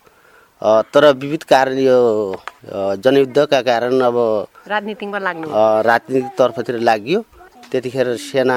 तर 0.62 1.04
विविध 1.18 1.42
कारण 1.50 1.78
यो 1.78 1.98
जनयुद्धका 3.04 3.60
कारण 3.68 4.00
अब 4.00 4.16
राजनीतिमा 4.70 5.18
लाग्नु 5.18 5.46
अ, 5.50 5.82
राजनीतिक 5.82 6.30
तर्फतिर 6.38 6.78
लाग्यो। 6.78 7.20
त्यतिखेर 7.70 8.16
सेना 8.22 8.56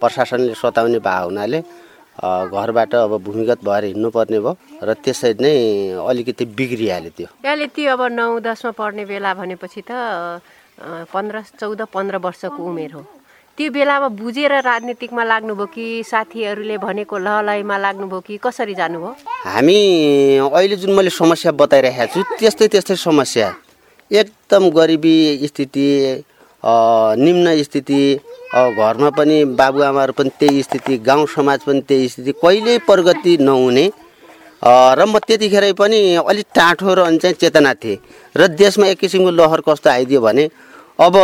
प्रशासनले 0.00 0.54
सताउने 0.60 0.98
भए 1.00 1.24
हुनाले 1.24 1.60
घरबाट 2.18 2.94
अब 2.94 3.12
भूमिगत 3.24 3.64
भएर 3.64 3.84
हिँड्नुपर्ने 3.84 4.38
भयो 4.40 4.52
र 4.82 4.94
त्यसरी 5.04 5.34
नै 5.40 5.54
अलिकति 5.96 6.44
बिग्रिहाल्यो 6.44 7.10
त्यो। 7.16 7.28
यहाँले 7.44 7.66
त्यो 7.72 7.92
अब 7.92 8.02
नौ 8.12 8.38
दसमा 8.40 8.70
पढ्ने 8.76 9.04
बेला 9.08 9.32
भनेपछि 9.34 9.82
त 9.88 9.90
पन्ध्र 11.12 11.42
चौध 11.60 11.80
पन्ध्र 11.88 12.16
वर्षको 12.20 12.60
उमेर 12.60 12.92
हो। 12.92 13.02
त्यो 13.58 13.70
बेलामा 13.70 14.08
बुझेर 14.16 14.52
राजनीतिकमा 14.64 15.24
लाग्नुभयो 15.24 15.66
कि 15.72 15.84
साथीहरूले 16.04 16.76
भनेको 16.78 17.16
लहलैमा 17.18 17.76
लाग्नुभयो 17.78 18.20
कि 18.20 18.36
कसरी 18.44 18.74
जानुभयो? 18.74 19.12
हामी 19.44 19.78
अहिले 20.40 20.76
जुन 20.76 20.92
मैले 20.96 21.10
समस्या 21.10 21.52
बताइरहेको 21.52 22.12
छु 22.12 22.20
त्यस्तै 22.40 22.68
त्यस्तै 22.72 22.96
समस्या। 22.96 23.48
एकदम 24.10 24.68
गरिबी 24.70 25.16
स्थिति 25.48 25.88
निम्न 27.24 27.46
स्थिति 27.62 28.00
अ, 28.52 28.68
घरमा 28.68 29.08
पनि 29.16 29.44
बाबुआमाहरू 29.56 30.12
पनि 30.12 30.30
त्यही 30.40 30.62
स्थिति 30.62 30.96
गाउँ 31.08 31.26
समाज 31.26 31.60
पनि 31.66 31.80
त्यही 31.88 32.08
स्थिति 32.08 32.32
कहिल्यै 32.36 32.78
प्रगति 32.84 33.36
नहुने। 33.40 33.86
र 34.62 35.04
म 35.08 35.18
त्यतिखेरै 35.18 35.72
पनि 35.72 36.00
अलिक 36.20 36.46
टाँठो 36.54 36.94
र 36.94 37.00
अनि 37.08 37.18
चाहिँ 37.18 37.36
चेतना 37.40 37.72
थिएँ। 37.74 37.96
र 38.36 38.46
देशमा 38.52 38.86
एक 38.92 38.98
किसिमको 39.00 39.30
लहर 39.32 39.60
कस्तो 39.64 39.90
आइदियो 39.90 40.20
भने 40.20 40.44
अब 41.00 41.14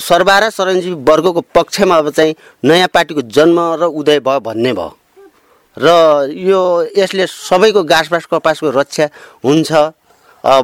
सर्वहारा 0.00 0.48
शरणजीवी 0.50 0.96
वर्गको 1.04 1.40
पक्षमा 1.54 1.96
अब 1.96 2.10
चाहिँ 2.10 2.34
नयाँ 2.64 2.88
पार्टीको 2.88 3.22
जन्म 3.28 3.58
र 3.80 3.84
उदय 3.92 4.18
भयो 4.24 4.40
भन्ने 4.40 4.72
भयो। 4.72 4.92
र 5.76 5.86
यो 6.32 6.60
यसले 6.96 7.26
सबैको 7.28 7.82
घाँसबास 7.84 8.24
कपासको 8.32 8.70
रक्षा 8.72 9.06
हुन्छ 9.44 9.72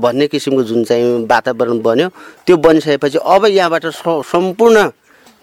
भन्ने 0.00 0.26
किसिमको 0.32 0.62
जुन 0.64 0.84
चाहिँ 0.84 1.26
वातावरण 1.28 1.78
बन्यो 1.84 2.08
त्यो 2.46 2.56
बनिसकेपछि 2.56 3.18
अब 3.20 3.46
यहाँबाट 3.46 3.86
सम्पूर्ण 4.32 4.88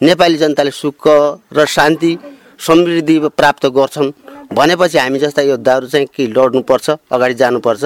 नेपाली 0.01 0.37
जनताले 0.37 0.71
सुख 0.71 1.07
र 1.53 1.65
शान्ति 1.65 2.17
समृद्धि 2.59 3.17
प्राप्त 3.33 3.65
गर्छन्। 3.77 4.11
भनेपछि 4.53 4.97
हामी 4.97 5.19
जस्ता 5.19 5.41
योद्धाहरू 5.41 5.87
चाहिँ 5.87 6.07
के 6.15 6.27
लड्नुपर्छ 6.27 6.89
अगाडि 7.11 7.33
जानुपर्छ 7.33 7.83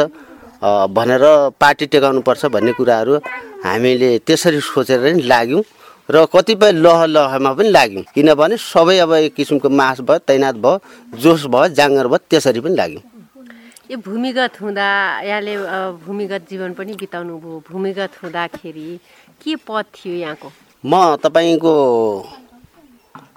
भनेर 0.91 1.23
पार्टी 1.59 1.85
टेकाउनुपर्छ 1.87 2.45
भन्ने 2.55 2.71
कुराहरू 2.77 3.15
हामीले 3.63 4.17
त्यसरी 4.27 4.59
सोचेर 4.61 4.99
नै 5.03 5.21
लाग्यौँ 5.23 5.63
र 6.09 6.25
कतिपय 6.27 6.71
लह 6.83 7.05
लहमा 7.05 7.51
पनि 7.53 7.69
लाग्यौँ। 7.71 8.03
किनभने 8.13 8.57
सबै 8.59 8.97
अब 8.99 9.13
एक 9.13 9.33
किसिमको 9.35 9.69
मास 9.69 10.01
भयो 10.03 10.19
तैनात 10.27 10.55
भयो 10.59 11.17
जोस 11.17 11.45
भयो 11.47 11.67
जाँगर 11.79 12.07
भयो 12.07 12.25
त्यसरी 12.29 12.59
पनि 12.59 12.75
लाग्यौँ। 12.75 13.03
यो 13.91 13.97
भूमिगत 13.97 14.61
हुँदा 14.61 14.87
यहाँले 15.23 15.55
भूमिगत 16.03 16.41
जीवन 16.49 16.73
पनि 16.75 16.93
बिताउनु 16.99 17.37
भयो 17.39 17.63
भूमिगत 17.71 18.11
हुँदाखेरि 18.23 18.89
के 19.43 19.55
पद 19.67 19.85
थियो 19.95 20.15
यहाँको? 20.15 20.51
म 20.83 21.15
तपाईँको 21.21 21.73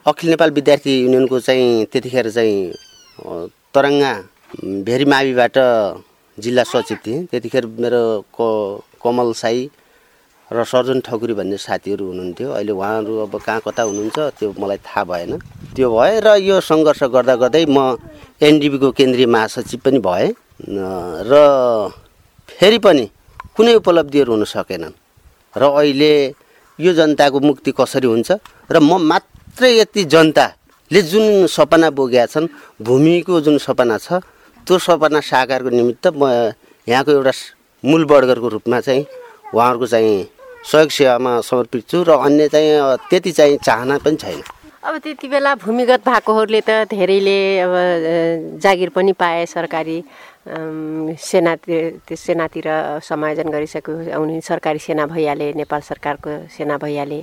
अखिल 0.09 0.31
नेपाल 0.31 0.51
विद्यार्थी 0.57 0.93
युनियनको 1.01 1.41
चाहिँ 1.41 1.85
त्यतिखेर 1.93 2.31
चाहिँ 2.33 2.73
तरङ्गा 3.75 4.13
भेरी 4.81 5.05
माविबाट 5.05 5.57
जिल्ला 6.39 6.63
सचिव 6.65 6.99
थिएँ। 7.05 7.25
त्यतिखेर 7.29 7.67
मेरो 7.85 8.03
क 8.33 8.81
कमल 8.97 9.33
साई 9.37 9.69
र 10.51 10.65
सर्जन 10.65 11.01
ठकुरी 11.05 11.35
भन्ने 11.37 11.57
साथीहरू 11.61 12.05
हुनुहुन्थ्यो। 12.09 12.49
अहिले 12.49 12.73
उहाँहरू 12.73 13.13
अब 13.29 13.37
कहाँ 13.45 13.61
कता 13.61 13.83
हुनुहुन्छ 13.93 14.19
त्यो 14.41 14.49
मलाई 14.57 14.79
थाहा 14.81 15.05
भएन। 15.05 15.37
त्यो 15.77 15.89
भए 15.93 16.21
र 16.25 16.29
यो 16.49 16.61
सङ्घर्ष 16.65 17.03
गर्दा 17.13 17.35
गर्दै 17.45 17.65
म 17.69 18.01
एनडिबीको 18.41 18.91
केन्द्रीय 18.97 19.27
महासचिव 19.29 19.81
पनि 19.85 19.99
भएँ। 20.01 20.33
र 21.29 21.33
फेरि 22.49 22.79
पनि 22.81 23.05
कुनै 23.53 23.75
उपलब्धिहरू 23.85 24.33
हुन 24.33 24.45
सकेनन्। 24.49 24.97
र 25.55 25.63
अहिले 25.77 26.13
यो 26.79 26.93
जनताको 26.93 27.41
मुक्ति 27.41 27.71
कसरी 27.73 28.07
हुन्छ? 28.07 28.31
र 28.71 28.77
म 28.81 28.99
मात्रै 29.03 29.71
यति 29.79 30.05
जनताले 30.05 31.01
जुन 31.03 31.47
सपना 31.47 31.91
बोकेका 31.91 32.27
छन् 32.27 32.49
भूमिको 32.83 33.41
जुन 33.41 33.59
सपना 33.59 33.99
छ 33.99 34.21
त्यो 34.67 34.79
सपना 34.79 35.21
साकारको 35.21 35.71
निमित्त 35.71 36.07
म 36.17 36.53
यहाँको 36.89 37.11
एउटा 37.13 37.33
मूल 37.85 38.05
वर्गरको 38.05 38.49
रूपमा 38.49 38.81
चाहिँ 38.81 39.07
उहाँहरूको 39.55 39.87
चाहिँ 39.87 40.17
सहयोग 40.65 40.91
सेवामा 40.91 41.33
समर्पित 41.41 41.89
छु 41.89 42.03
र 42.03 42.11
अन्य 42.19 42.49
चाहिँ 42.49 42.97
त्यति 43.11 43.33
चाहिँ 43.33 43.57
चाहना 43.61 43.99
पनि 44.01 44.17
छैन। 44.17 44.43
अब 44.85 44.97
त्यति 44.99 45.29
बेला 45.29 45.55
भूमिगत 45.65 46.01
भएकोहरूले 46.09 46.61
त 46.61 46.71
धेरैले 46.91 47.39
अब 47.61 47.73
जागिर 48.61 48.89
पनि 48.97 49.13
पाए 49.13 49.45
सरकारी। 49.47 49.97
सेनातिर 50.47 52.17
सेनातिर 52.17 52.65
समायोजन 53.01 53.49
गरिसक्यो 53.49 54.21
उनी 54.21 54.41
सरकारी 54.45 54.79
सेना 54.79 55.07
भइहाले 55.07 55.53
नेपाल 55.57 55.81
सरकारको 55.81 56.31
सेना 56.57 56.77
भइहाले 56.79 57.21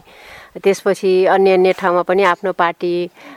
त्यसपछि 0.64 1.12
अन्य 1.30 1.54
अन्य 1.54 1.74
ठाउँमा 1.80 2.02
पनि 2.02 2.24
आफ्नो 2.34 2.52
पार्टी 2.58 2.94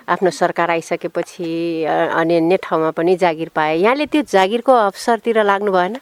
आफ्नो 0.09 0.31
सरकार 0.31 0.71
आइसकेपछि 0.71 1.85
अन्य 1.85 2.37
अन्य 2.37 2.57
ठाउँमा 2.65 2.91
पनि 2.97 3.17
जागिर 3.17 3.51
पाए। 3.55 3.77
यहाँले 3.77 4.07
त्यो 4.07 4.23
जागिरको 4.33 4.73
अवसरतिर 4.73 5.43
लाग्नु 5.45 5.73
भएन? 5.73 5.97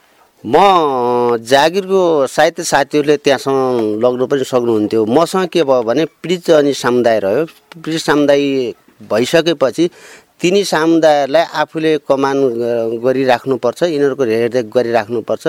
म 0.45 1.37
जागिरको 1.43 2.27
साहित्य 2.27 2.63
साथीहरूले 2.65 3.17
त्यहाँसम्म 3.17 3.99
लग्न 4.05 4.27
पनि 4.27 4.45
सक्नुहुन्थ्यो। 4.45 5.05
मसँग 5.07 5.49
के 5.53 5.63
भयो 5.63 5.83
भने 5.83 6.05
पीडित 6.23 6.51
अनि 6.51 6.73
समुदाय 6.75 7.19
रह्यो। 7.25 7.45
पीडित 7.83 8.01
समुदाय 8.01 8.43
भइसकेपछि 9.11 9.91
तिनी 10.43 10.63
समुदायहरूलाई 10.67 11.45
आफूले 11.63 11.91
कमान 12.03 12.37
गरिराख्नुपर्छ 12.99 13.81
यिनीहरूको 13.95 14.25
हेरदेख 14.27 14.67
गरिराख्नुपर्छ। 14.75 15.45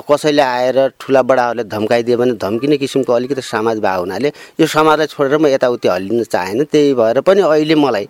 कसैले 0.00 0.42
आएर 0.42 0.78
ठुला 0.96 1.22
बडाहरूले 1.28 1.64
धम्काइदियो 1.68 2.16
भने 2.16 2.34
धम्किने 2.40 2.76
किसिमको 2.80 3.12
अलिकति 3.12 3.42
समाज 3.44 3.76
भएको 3.84 4.00
हुनाले 4.00 4.28
यो 4.60 4.66
समाजलाई 4.66 5.06
छोडेर 5.12 5.36
म 5.36 5.46
यताउति 5.52 5.88
हल्लिन 5.92 6.24
चाहेन। 6.24 6.64
त्यही 6.72 6.94
भएर 6.96 7.20
पनि 7.20 7.40
अहिले 7.44 7.74
मलाई 7.84 8.06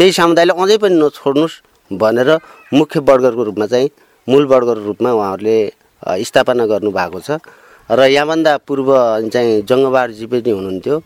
त्यही 0.00 0.12
समुदायले 0.16 0.52
अझै 0.56 0.76
पनि 0.80 0.96
नछोड्नुहोस् 1.04 1.60
भनेर 1.92 2.30
मुख्य 2.72 3.00
वर्गको 3.04 3.42
रूपमा 3.44 3.66
चाहिँ 3.68 3.88
मूल 4.28 4.44
वर्गको 4.48 4.72
रूपमा 4.88 5.10
उहाँहरूले 5.12 5.58
स्थापना 6.24 6.64
गर्नुभएको 6.64 7.20
छ। 7.20 7.44
र 7.92 8.00
यहाँभन्दा 8.08 8.52
पूर्व 8.64 8.88
चाहिँ 9.28 9.68
जङ्गबहादुरजी 9.68 10.26
पनि 10.32 10.50
हुनुहुन्थ्यो। 10.50 10.96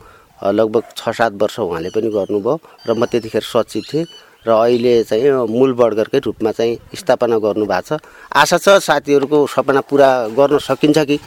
लगभग 0.55 0.83
छ 0.95 1.11
सात 1.19 1.35
वर्ष 1.35 1.59
उहाँले 1.67 1.89
पनि 1.91 2.07
गर्नुभयो 2.15 2.55
र 2.87 2.89
म 2.95 3.03
त्यतिखेर 3.11 3.43
सचिव 3.43 3.83
थिएँ। 3.91 4.07
र 4.45 4.49
अहिले 4.49 5.03
चाहिँ 5.03 5.31
मूल 5.51 5.71
वर्गरकै 5.75 6.19
रूपमा 6.19 6.51
चाहिँ 6.51 6.95
स्थापना 6.95 7.37
गर्नुभएको 7.37 7.97
छ। 7.97 7.99
आशा 8.31 8.57
छ 8.57 8.67
साथीहरूको 8.79 9.37
सपना 9.47 9.81
पुरा 9.83 10.09
गर्न 10.31 10.57
सकिन्छ 10.57 10.99
कि? 10.99 11.17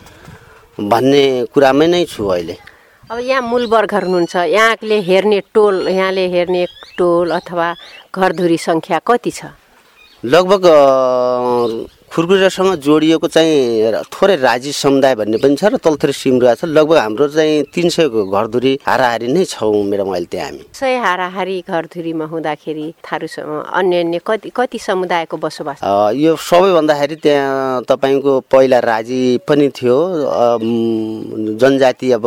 भन्ने 0.80 1.24
कुरामै 1.52 1.86
नै 1.86 2.04
छु 2.08 2.24
अहिले। 2.26 2.56
अब 3.10 3.18
यहाँ 3.20 3.42
मूल 3.44 3.66
वर्गहरू 3.68 4.06
हुनुहुन्छ। 4.06 4.36
यहाँले 4.48 4.98
हेर्ने 5.04 5.40
टोल 5.52 5.88
यहाँले 5.88 6.24
हेर्ने 6.32 6.64
टोल 6.96 7.30
अथवा 7.30 7.66
घरधुरी 8.14 8.58
सङ्ख्या 8.58 8.98
कति 9.04 9.30
छ? 9.30 9.52
लगभग 10.24 10.64
खुरखुरासँग 12.12 12.74
जोडिएको 12.84 13.28
चाहिँ 13.32 14.04
थोरै 14.12 14.36
राजी 14.36 14.72
समुदाय 14.76 15.14
भन्ने 15.16 15.38
पनि 15.40 15.56
छ 15.56 15.64
र 15.72 15.80
तलथरी 15.80 16.12
सिमरुवा 16.12 16.52
छ 16.60 16.68
लगभग 16.68 16.96
हाम्रो 17.00 17.28
चाहिँ 17.32 17.72
तिन 17.72 17.88
सयको 17.88 18.28
घरधुरी 18.28 18.72
हाराहारी 18.84 19.32
नै 19.32 19.44
छौँ 19.48 19.72
म्याडम 19.72 20.12
अहिले 20.12 20.28
त्यहाँ 20.28 20.48
हामी। 20.52 20.64
सय 20.76 20.96
हाराहारी 21.00 21.56
घरधुरीमा 21.64 22.24
हुँदाखेरि 22.28 22.86
थारू 23.00 23.26
अन्य 23.64 24.00
अन्य 24.04 24.20
कति 24.28 24.50
कति 24.52 24.78
समुदायको 24.78 25.36
बसोबास? 25.40 25.80
यो 26.12 26.36
सबैभन्दाखेरि 26.36 27.16
त्यहाँ 27.16 27.82
तपाईँको 27.88 28.32
पहिला 28.52 28.78
राजी 28.84 29.22
पनि 29.48 29.68
थियो। 29.72 29.96
जनजाति 31.64 32.12
अब 32.12 32.24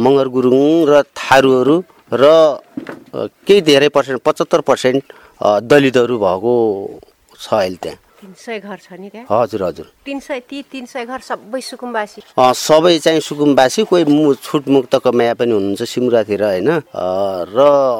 मगर 0.00 0.28
गुरुङ 0.32 0.56
र 0.88 1.02
थारूहरू 1.12 1.76
र 2.08 2.24
केही 3.44 3.60
धेरै 3.68 3.88
पर्सेन्ट 3.92 4.24
पचहत्तर 4.24 4.60
पर्सेन्ट 4.64 5.02
दलितहरू 5.68 6.16
भएको 6.24 6.54
छ 7.36 7.52
अहिले 7.52 7.78
त्यहाँ। 7.84 8.00
तिन 8.24 8.32
सय 8.40 8.58
घर 8.58 8.78
छ 8.80 8.96
नि 8.96 9.08
त्यहाँ 9.12 9.28
हजुर 9.28 9.62
हजुर। 9.62 9.86
तिन 10.06 10.18
सय 10.24 10.40
ती 10.48 10.62
तिन 10.72 10.84
सय 10.88 11.04
घर 11.04 11.20
सबै 11.20 11.60
सुकुम्बासी 11.60 12.20
सबै 12.32 12.98
चाहिँ 13.04 13.20
सुकुम्बासी 13.20 13.84
कोही 13.84 14.04
मु 14.08 14.32
छुटमुक्तको 14.40 15.12
माया 15.12 15.34
पनि 15.36 15.52
हुनुहुन्छ 15.52 15.82
सिमरातिर 15.84 16.42
होइन? 16.42 16.70
र 17.52 17.58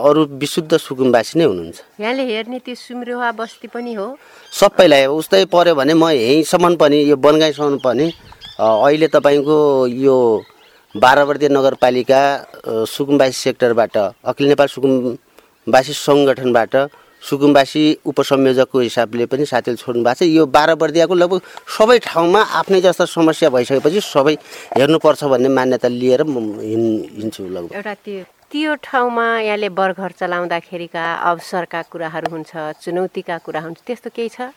अरू 0.09 0.25
विशुद्ध 0.41 0.73
सुकुम्बासी 0.81 1.39
नै 1.39 1.45
हुनुहुन्छ। 1.45 2.01
यहाँले 2.01 2.25
हेर्ने 2.25 2.59
त्यो 2.65 2.75
सुम्रेवा 2.75 3.33
बस्ती 3.37 3.69
पनि 3.69 3.93
हो। 4.01 4.17
सबैलाई 4.49 5.05
उस्तै 5.13 5.45
पऱ्यो 5.53 5.75
भने 5.77 5.93
म 5.93 6.09
यहीँसम्म 6.09 6.75
पनि 6.81 7.05
यो 7.05 7.17
बनगाईसम्म 7.21 7.85
पनि 7.85 8.09
अहिले 8.57 9.09
तपाईँको 9.13 9.59
यो 9.93 10.17
बाह्रवर्तीय 10.95 11.49
नगरपालिका 11.53 12.21
सुकुम्बासी 12.89 13.37
सेक्टरबाट 13.45 13.97
अखिल 14.25 14.47
नेपाल 14.49 14.69
सुकुम्बासी 14.73 15.93
सङ्गठनबाट 15.93 17.04
सुकुम्बासी 17.25 17.85
उपसंयोजकको 18.05 18.79
हिसाबले 18.81 19.27
पनि 19.27 19.45
साथीले 19.49 19.77
छोड्नु 19.81 20.03
भएको 20.05 20.25
छ। 20.25 20.29
यो 20.29 20.45
बाह्रवर्दियाको 20.47 21.15
लगभग 21.15 21.41
सबै 21.79 21.99
ठाउँमा 22.05 22.41
आफ्नै 22.61 22.81
जस्ता 22.85 23.05
समस्या 23.09 23.49
भइसकेपछि 23.51 24.01
सबै 24.01 24.35
हेर्नुपर्छ 24.77 25.25
भन्ने 25.33 25.49
मान्यता 25.49 25.89
लिएर 25.89 26.23
म 26.25 26.61
हिँड 26.61 26.85
हिँड्छु 27.19 27.43
लगभग। 27.49 27.75
एउटा 27.75 27.95
त्यो 28.05 28.23
त्यो 28.53 28.75
ठाउँमा 28.87 29.27
यहाँले 29.41 29.69
बरघर 29.73 30.11
चलाउँदाखेरिका 30.21 31.05
अवसरका 31.31 31.81
कुराहरू 31.91 32.29
हुन्छ 32.31 32.53
चुनौतीका 32.83 33.39
कुरा 33.41 33.61
हुन्छ 33.61 33.79
त्यस्तो 33.87 34.11
केही 34.15 34.29
छ? 34.29 34.53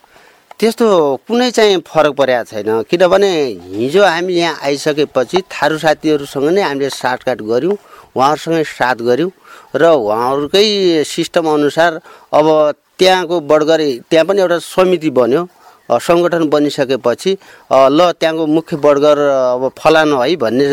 त्यस्तो 0.58 0.86
कुनै 1.26 1.50
चाहिँ 1.50 1.78
फरक 1.86 2.12
परेको 2.18 2.44
छैन 2.50 2.70
किनभने 2.90 3.30
हिजो 3.78 4.02
हामी 4.04 4.32
यहाँ 4.34 4.58
आइसकेपछि 4.66 5.38
थारू 5.50 5.78
साथीहरूसँग 5.78 6.46
नै 6.50 6.62
हामीले 6.62 6.90
साटकाट 6.90 7.42
गऱ्यौँ। 7.42 7.76
उहाँहरूसँगै 8.16 8.64
साथ 8.70 8.98
गऱ्यौँ 9.02 9.30
र 9.74 9.82
उहाँहरूकै 9.84 11.04
सिस्टम 11.04 11.44
अनुसार 11.48 12.00
अब 12.32 12.46
त्यहाँको 12.98 13.40
बडगरे 13.42 13.88
त्यहाँ 14.10 14.26
पनि 14.26 14.40
एउटा 14.40 14.58
समिति 14.58 15.10
बन्यो 15.10 15.42
सङ्गठन 15.88 16.48
बनिसकेपछि 16.48 17.32
ल 17.72 18.12
त्यहाँको 18.20 18.46
मुख्य 18.46 18.76
बडगर 18.76 19.18
अब 19.56 19.62
फलानु 19.78 20.16
है 20.20 20.36
भन्ने 20.36 20.66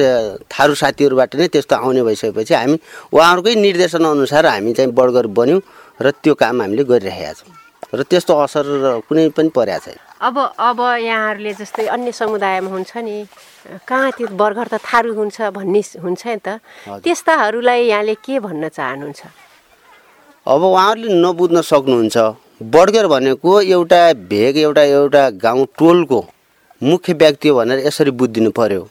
थारू 0.51 0.74
साथीहरूबाट 0.75 1.36
नै 1.36 1.48
त्यस्तो 1.48 1.75
आउने 1.75 2.01
भइसकेपछि 2.04 2.54
हामी 2.54 2.77
उहाँहरूकै 3.13 3.56
निर्देशन 3.58 4.04
अनुसार 4.06 4.46
हामी 4.46 4.74
चाहिँ 4.74 4.92
बडगर 4.92 5.27
बन्यौँ 5.32 5.62
र 6.01 6.12
त्यो 6.20 6.34
काम 6.36 6.62
हामीले 6.62 6.84
गरिरहेका 6.84 7.34
छौँ। 7.34 7.54
र 7.96 8.04
त्यस्तो 8.04 8.34
असर 8.36 8.65
कुनै 9.08 9.30
पनि 9.32 9.50
परेको 9.56 9.80
छैन। 9.86 9.98
अब 10.25 10.53
अब 10.60 10.79
यहाँहरूले 10.82 11.53
जस्तै 11.53 11.86
अन्य 11.86 12.12
समुदायमा 12.12 12.70
हुन्छ 12.70 12.98
नि 12.98 13.27
कहाँ 13.88 14.12
त्यो 14.12 14.27
बर्गर 14.27 14.67
त 14.67 14.74
थारू 14.74 15.13
हुन्छ 15.13 15.41
भन्ने 15.41 15.79
हुन्छ 15.79 16.27
नि 16.27 16.36
त। 16.36 16.60
त्यस्ताहरूलाई 17.03 17.82
यहाँले 17.84 18.15
के 18.15 18.39
भन्न 18.39 18.70
चाहनुहुन्छ? 18.70 19.22
अब 20.48 20.63
उहाँहरूले 20.63 21.13
नबुझ्न 21.13 21.62
सक्नुहुन्छ। 21.62 22.17
बडगर 22.63 23.08
भनेको 23.08 23.62
एउटा 23.62 24.13
भेग 24.13 24.58
एउटा 24.58 24.82
एउटा 24.82 25.29
गाउँ 25.29 25.65
टोलको 25.65 26.25
मुख्य 26.84 27.13
व्यक्ति 27.13 27.50
हो 27.50 27.55
भनेर 27.58 27.88
यसरी 27.88 28.12
बुझिदिनु 28.12 28.51
पर्यो। 28.51 28.89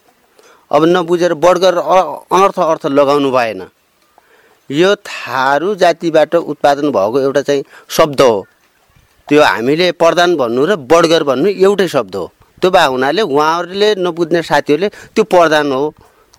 अब 0.73 0.85
नबुझेर 0.85 1.35
बडगर 1.35 1.79
अ- 1.79 2.23
अनर्थ 2.33 2.59
अर्थ 2.59 2.87
लगाउनु 2.87 3.31
भएन। 3.31 3.69
यो 4.71 4.95
थारू 4.95 5.75
जातिबाट 5.75 6.35
उत्पादन 6.35 6.91
भएको 6.91 7.21
एउटा 7.21 7.43
चाहिँ 7.43 7.65
शब्द 7.89 8.21
हो। 8.21 8.47
त्यो 9.29 9.43
हामीले 9.43 9.87
प्रधान 10.03 10.37
भन्नु 10.37 10.65
र 10.67 10.77
बडगर 10.91 11.23
भन्नु 11.25 11.49
एउटै 11.65 11.89
शब्द 11.89 12.15
हो। 12.17 12.27
त्यो 12.61 12.71
भए 12.71 12.87
हुनाले 12.93 13.23
उहाँहरूले 13.23 13.89
नबुझ्ने 14.05 14.43
साथीहरूले 14.43 14.89
त्यो 15.15 15.25
प्रधान 15.25 15.73
हो। 15.73 15.83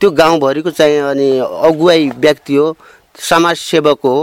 त्यो 0.01 0.09
गाउँभरिको 0.11 0.69
चाहिँ 0.69 0.99
अनि 1.11 1.27
अगुवाई 1.39 2.09
व्यक्ति 2.17 2.55
हो 2.55 2.65
समाजसेवक 3.15 3.99
हो 4.05 4.15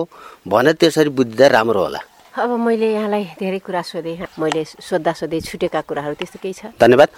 भनेर 0.46 0.74
त्यसरी 0.80 1.10
बुझ्दा 1.10 1.46
राम्रो 1.48 1.82
होला। 1.82 2.00
अब 2.32 2.50
मैले 2.64 2.88
यहाँलाई 2.92 3.24
धेरै 3.40 3.58
कुरा 3.60 3.82
सोधेँ 3.82 4.16
मैले 4.40 4.64
सोद्धा 4.64 5.12
सोधे 5.12 5.40
छुटेका 5.40 5.80
कुराहरू 5.84 6.14
त्यस्तो 6.16 6.38
केही 6.42 6.54
छ? 6.54 6.72
धन्यवाद। 6.80 7.08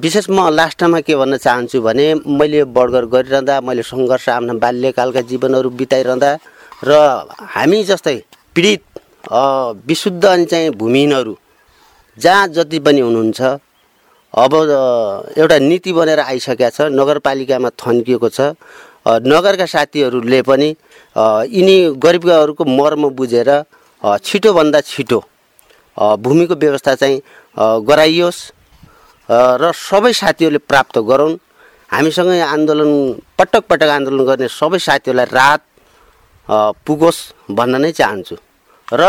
विशेष 0.00 0.26
म 0.30 0.48
लास्टमा 0.48 1.00
के 1.04 1.12
भन्न 1.12 1.36
चाहन्छु 1.36 1.80
भने 1.82 2.06
मैले 2.24 2.64
बडगर 2.64 3.04
गरिरहँदा 3.12 3.60
मैले 3.60 3.82
सङ्घर्ष 3.84 4.28
आफ्ना 4.28 4.54
बाल्यकालका 4.64 5.20
जीवनहरू 5.28 5.68
बिताइरहँदा 5.76 6.30
र 6.88 6.90
हामी 7.52 7.82
जस्तै 7.84 8.16
पीडित 8.56 8.80
विशुद्ध 9.26 10.24
अनि 10.24 10.44
चाहिँ 10.46 10.70
भूमिहीनहरू। 10.72 11.36
जहाँ 12.18 12.46
जति 12.48 12.78
पनि 12.80 13.00
हुनुहुन्छ 13.00 13.40
अब 14.34 14.52
एउटा 15.38 15.58
नीति 15.58 15.92
बनेर 15.92 16.20
आइसकेका 16.20 16.68
छ 16.70 16.80
नगरपालिकामा 16.92 17.70
थन्किएको 17.76 18.28
छ 18.28 18.40
नगरका 19.06 19.66
साथीहरूले 19.66 20.42
पनि 20.42 20.68
यिनी 21.50 21.76
गरिबहरूको 21.98 22.64
मर्म 22.64 23.08
बुझेर 23.16 23.50
छिटोभन्दा 24.04 24.80
छिटो 24.82 25.20
भूमिको 25.96 26.54
व्यवस्था 26.54 26.94
चाहिँ 26.94 27.20
गराइयोस् 27.88 28.40
र 29.62 29.72
सबै 29.74 30.12
साथीहरूले 30.12 30.58
प्राप्त 30.70 30.98
गरौँ। 31.02 31.32
हामीसँगै 31.90 32.40
आन्दोलन 32.40 32.90
पटक 33.38 33.62
पटक 33.70 33.88
आन्दोलन 33.88 34.24
गर्ने 34.26 34.48
सबै 34.50 34.78
साथीहरूलाई 34.78 35.26
राहत 35.32 35.62
पुगोस् 36.86 37.20
भन्न 37.50 37.80
नै 37.82 37.92
चाहन्छु। 37.92 38.36
र 38.92 39.02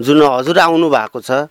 जुन 0.00 0.22
हजुर 0.22 0.58
आउनु 0.58 0.88
भएको 0.90 1.20
छ 1.20 1.48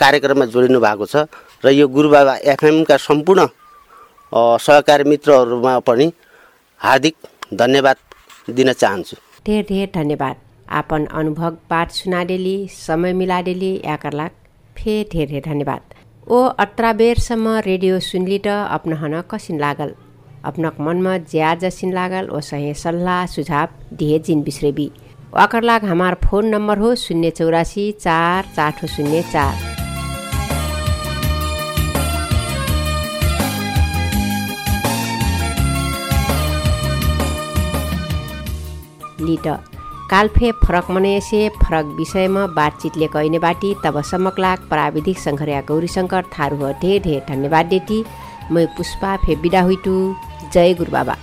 कार्यक्रममा 0.00 0.44
जोडिनु 0.52 0.80
भएको 0.80 1.06
छ 1.06 1.26
र 1.64 1.70
यो 1.70 1.88
गुरुबाबा 1.88 2.34
एफएमका 2.52 2.96
सम्पूर्ण 3.00 3.46
सहकारी 4.60 5.04
मित्रहरूमा 5.10 5.78
पनि 5.88 6.06
हार्दिक 6.80 7.14
धन्यवाद 7.54 7.96
दिन 8.48 8.72
चाहन्छु। 8.72 9.16
ढेर 9.46 9.62
ढेर 9.68 9.90
धन्यवाद। 9.94 10.36
आपन 10.70 11.04
अनुभव 11.12 11.56
बात 11.70 11.90
सुनाडेली 11.92 12.56
समय 12.68 13.12
मिलाडेली 13.12 13.72
याकर 13.84 14.16
फेर 14.76 15.06
ढेर 15.12 15.28
ढेर 15.28 15.42
धन्यवाद। 15.44 15.80
ओ 16.26 16.38
अत्रा 16.58 16.92
बेरसम्म 16.92 17.56
रेडियो 17.66 17.98
सुनली 18.00 18.38
त 18.38 18.48
अपनहन 18.76 19.20
कसिन 19.30 19.60
लागल? 19.60 19.90
अपनक 20.44 20.80
मनमा 20.80 21.16
ज्या 21.32 21.54
जसिन 21.62 21.92
लागल 21.94 22.28
ओ 22.28 22.40
सहे 22.40 22.74
सल्लाह 22.74 23.26
सुझाव 23.34 23.68
दिए 23.94 24.18
जिन 24.18 24.42
बिस्रेबी। 24.42 24.90
वाकर 25.34 25.62
लाग 25.62 25.84
हमार 25.84 26.14
फोन 26.24 26.46
नम्बर 26.46 26.78
हो 26.78 26.94
शून्य 26.94 27.30
चौरासी 27.30 27.90
चार 28.00 28.44
चार 28.56 28.86
शून्य 28.86 29.22
चार। 29.32 29.54
लिट 39.20 39.46
कालफे 40.10 40.50
फरक 40.64 40.90
मनेसे 40.90 41.48
फरक 41.58 41.84
विषयमा 41.98 42.46
बातचितले 42.54 43.06
कहने 43.06 43.38
बाटी 43.38 43.74
तब 43.84 44.00
समकलाक 44.10 44.68
प्राविधिक 44.68 45.18
सङ्घर्या 45.18 45.60
गौरीशङ्कर 45.68 46.22
थारू 46.32 46.72
ढेर 46.82 47.02
ढेर 47.02 47.22
धन्यवाद 47.28 47.66
डेटी। 47.66 48.04
मै 48.52 48.66
पुष्पा 48.76 49.16
फे 49.16 49.36
बिदा 49.42 49.60
हुइटु। 49.62 49.94
जय 50.54 50.74
गुरुबाबा 50.74 51.16